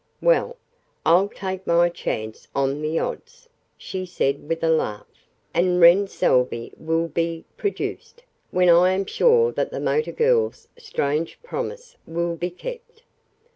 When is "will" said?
6.75-7.07, 12.07-12.35